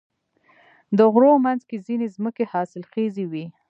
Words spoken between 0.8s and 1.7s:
د غرونو منځ